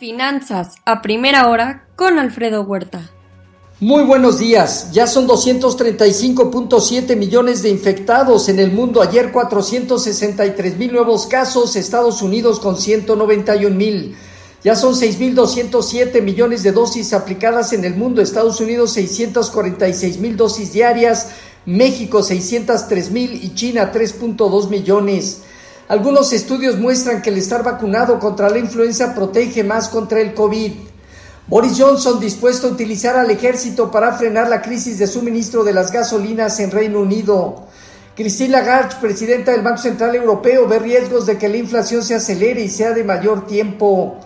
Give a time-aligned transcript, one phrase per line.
[0.00, 3.10] Finanzas a primera hora con Alfredo Huerta.
[3.80, 4.92] Muy buenos días.
[4.92, 9.02] Ya son 235.7 millones de infectados en el mundo.
[9.02, 11.76] Ayer 463 mil nuevos casos.
[11.76, 14.16] Estados Unidos con 191 mil.
[14.64, 18.22] Ya son 6.207 millones de dosis aplicadas en el mundo.
[18.22, 21.28] Estados Unidos 646 mil dosis diarias.
[21.66, 25.42] México 603 mil y China 3.2 millones.
[25.90, 30.72] Algunos estudios muestran que el estar vacunado contra la influenza protege más contra el COVID.
[31.48, 35.90] Boris Johnson dispuesto a utilizar al ejército para frenar la crisis de suministro de las
[35.90, 37.64] gasolinas en Reino Unido.
[38.14, 42.60] Christine Lagarde, presidenta del Banco Central Europeo, ve riesgos de que la inflación se acelere
[42.60, 44.16] y sea de mayor tiempo.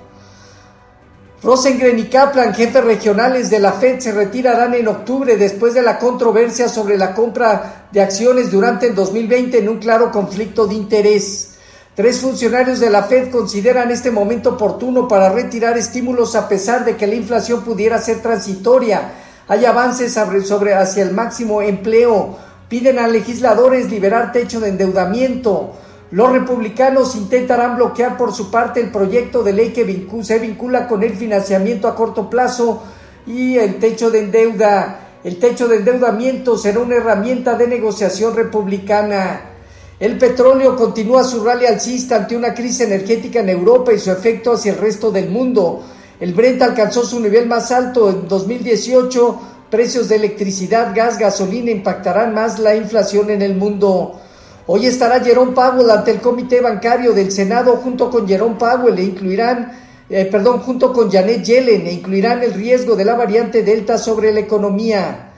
[1.42, 5.98] Rosengren y Kaplan, jefes regionales de la Fed, se retirarán en octubre después de la
[5.98, 11.52] controversia sobre la compra de acciones durante el 2020 en un claro conflicto de interés.
[11.94, 16.96] Tres funcionarios de la Fed consideran este momento oportuno para retirar estímulos a pesar de
[16.96, 19.12] que la inflación pudiera ser transitoria.
[19.46, 22.36] Hay avances sobre, hacia el máximo empleo.
[22.68, 25.74] Piden a legisladores liberar techo de endeudamiento.
[26.10, 31.04] Los republicanos intentarán bloquear por su parte el proyecto de ley que se vincula con
[31.04, 32.82] el financiamiento a corto plazo
[33.24, 34.98] y el techo de endeuda.
[35.22, 39.53] El techo de endeudamiento será una herramienta de negociación republicana.
[40.00, 44.52] El petróleo continúa su rally alcista ante una crisis energética en Europa y su efecto
[44.52, 45.84] hacia el resto del mundo.
[46.18, 49.40] El Brent alcanzó su nivel más alto en 2018.
[49.70, 54.20] Precios de electricidad, gas, gasolina impactarán más la inflación en el mundo.
[54.66, 59.04] Hoy estará Jerome Powell ante el Comité Bancario del Senado junto con Jerome Powell e
[59.04, 59.72] incluirán,
[60.10, 64.32] eh, perdón, junto con Janet Yellen e incluirán el riesgo de la variante Delta sobre
[64.32, 65.33] la economía.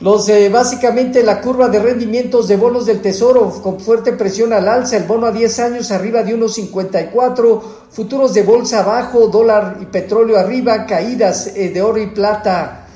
[0.00, 4.68] Los, eh, básicamente la curva de rendimientos de bonos del Tesoro con fuerte presión al
[4.68, 9.86] alza, el bono a 10 años arriba de 1.54, futuros de bolsa abajo, dólar y
[9.86, 12.86] petróleo arriba, caídas eh, de oro y plata.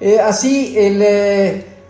[0.00, 1.02] Eh, así, el,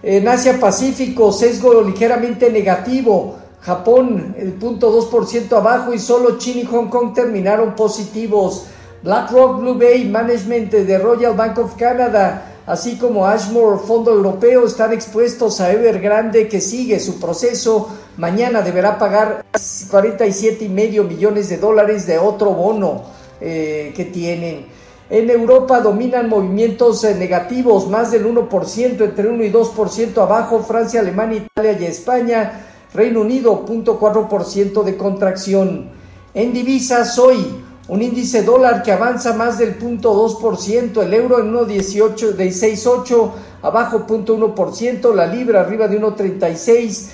[0.03, 6.89] en Asia Pacífico, sesgo ligeramente negativo, Japón el 0.2% abajo y solo China y Hong
[6.89, 8.65] Kong terminaron positivos.
[9.05, 14.93] BlackRock Blue Bay Management de Royal Bank of Canada así como Ashmore Fondo Europeo, están
[14.93, 17.89] expuestos a Evergrande que sigue su proceso.
[18.17, 23.03] Mañana deberá pagar 47,5 millones de dólares de otro bono
[23.41, 24.67] eh, que tienen.
[25.11, 31.01] En Europa dominan movimientos eh, negativos, más del 1%, entre 1 y 2% abajo, Francia,
[31.01, 35.91] Alemania, Italia y España, Reino Unido, 0.4% de contracción.
[36.33, 37.62] En divisas hoy,
[37.93, 43.31] un índice dólar que avanza más del 0.2%, el euro en 1.18, de 6.8,
[43.61, 47.11] abajo 0.1%, la libra arriba de 1.36,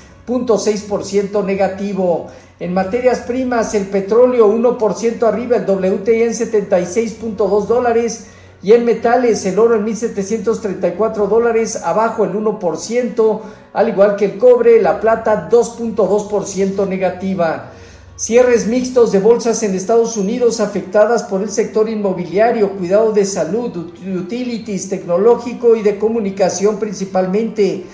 [1.45, 2.29] negativo.
[2.61, 8.29] En materias primas, el petróleo 1% arriba, el WTI en 76.2 dólares
[8.63, 13.41] y en metales el oro en 1.734 dólares, abajo el 1%,
[13.73, 17.73] al igual que el cobre, la plata 2.2% negativa.
[18.19, 23.93] Cierres mixtos de bolsas en Estados Unidos afectadas por el sector inmobiliario, cuidado de salud,
[24.13, 27.85] utilities, tecnológico y de comunicación principalmente.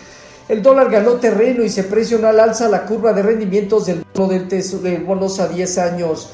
[0.49, 4.33] El dólar ganó terreno y se presionó al alza la curva de rendimientos del bono
[4.33, 6.31] del de bonos a 10 años.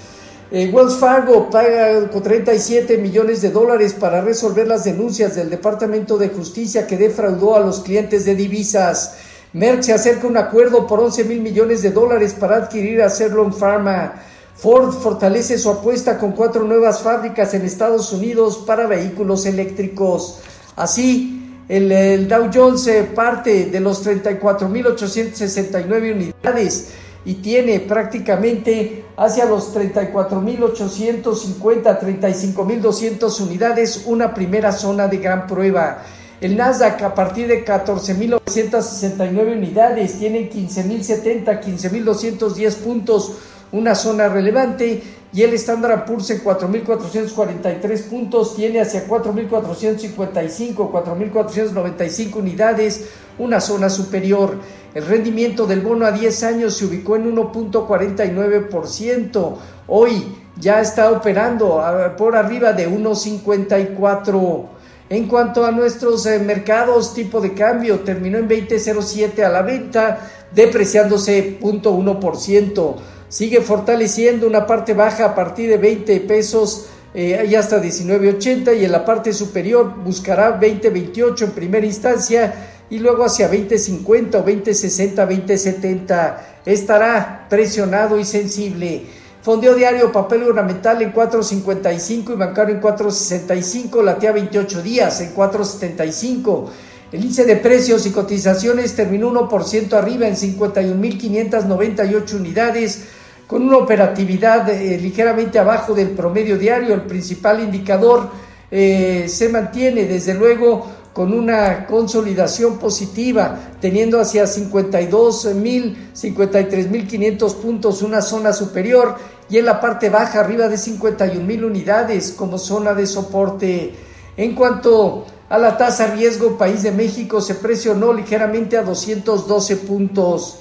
[0.53, 6.17] Eh, Wells Fargo paga con 37 millones de dólares para resolver las denuncias del Departamento
[6.17, 9.17] de Justicia que defraudó a los clientes de divisas.
[9.53, 13.11] Merck se acerca a un acuerdo por 11 mil millones de dólares para adquirir a
[13.11, 14.13] Cerlon Pharma.
[14.55, 20.41] Ford fortalece su apuesta con cuatro nuevas fábricas en Estados Unidos para vehículos eléctricos.
[20.77, 26.91] Así, el, Dow Jones eh, parte de los 34.869 unidades
[27.25, 36.03] y tiene prácticamente hacia los 34.850, 35.200 unidades una primera zona de gran prueba.
[36.41, 43.33] El Nasdaq a partir de 14.969 unidades tiene 15.070, 15.210 puntos,
[43.73, 45.03] una zona relevante.
[45.33, 54.57] Y el Standard Poor's en 4.443 puntos tiene hacia 4.455, 4.495 unidades, una zona superior.
[54.95, 59.57] El rendimiento del bono a 10 años se ubicó en 1.49%.
[59.89, 60.25] Hoy
[60.57, 61.85] ya está operando
[62.17, 64.80] por arriba de 1.54%.
[65.11, 70.31] En cuanto a nuestros eh, mercados, tipo de cambio terminó en 20.07 a la venta,
[70.55, 72.95] depreciándose 0.1%.
[73.29, 78.85] Sigue fortaleciendo una parte baja a partir de 20 pesos eh, y hasta 19.80 y
[78.85, 82.55] en la parte superior buscará 20.28 en primera instancia
[82.89, 86.37] y luego hacia 20.50 o 20.60, 20.70.
[86.65, 89.07] Estará presionado y sensible.
[89.43, 96.69] Fondeo diario, papel ornamental en 4.55 y bancario en 4.65, latía 28 días en 4.75.
[97.11, 103.05] El índice de precios y cotizaciones terminó 1% arriba en 51.598 unidades,
[103.47, 106.93] con una operatividad eh, ligeramente abajo del promedio diario.
[106.93, 108.29] El principal indicador
[108.71, 118.23] eh, se mantiene, desde luego, con una consolidación positiva, teniendo hacia 52.000, 53.500 puntos una
[118.23, 119.17] zona superior
[119.49, 123.95] y en la parte baja arriba de 51.000 unidades como zona de soporte.
[124.37, 130.59] En cuanto a la tasa riesgo, país de México se presionó ligeramente a 212 puntos.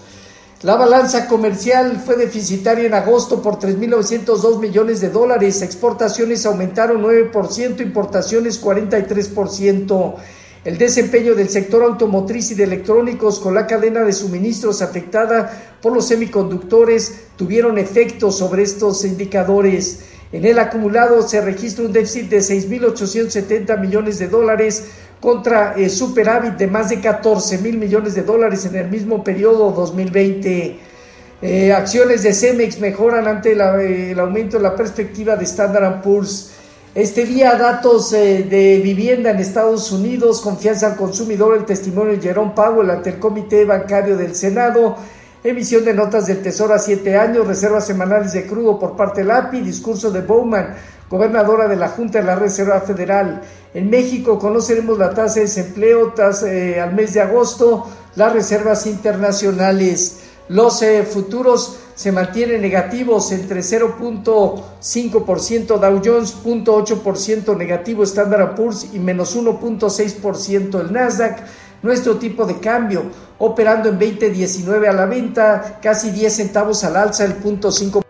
[0.62, 5.62] La balanza comercial fue deficitaria en agosto por 3.902 millones de dólares.
[5.62, 10.16] Exportaciones aumentaron 9%, importaciones 43%.
[10.66, 15.94] El desempeño del sector automotriz y de electrónicos con la cadena de suministros afectada por
[15.94, 20.00] los semiconductores tuvieron efecto sobre estos indicadores.
[20.34, 24.90] En el acumulado se registra un déficit de 6.870 millones de dólares
[25.20, 29.72] contra el superávit de más de 14 mil millones de dólares en el mismo periodo
[29.72, 30.80] 2020.
[31.42, 36.52] Eh, acciones de Cemex mejoran ante el aumento de la perspectiva de Standard Poor's.
[36.96, 42.22] Este día, datos eh, de vivienda en Estados Unidos, confianza al consumidor, el testimonio de
[42.22, 44.98] Jerome Powell ante el Comité Bancario del Senado,
[45.44, 49.32] emisión de notas del Tesoro a siete años, reservas semanales de crudo por parte del
[49.32, 50.76] API, discurso de Bowman,
[51.10, 53.42] gobernadora de la Junta de la Reserva Federal.
[53.74, 58.86] En México conoceremos la tasa de desempleo tras, eh, al mes de agosto, las reservas
[58.86, 60.20] internacionales.
[60.50, 69.00] Los eh, futuros se mantienen negativos entre 0.5% Dow Jones, 0.8% negativo Standard Poor's y
[69.00, 71.40] menos 1.6% el Nasdaq.
[71.82, 73.04] Nuestro tipo de cambio
[73.38, 78.09] operando en 2019 a la venta, casi 10 centavos al alza, el 0.5%.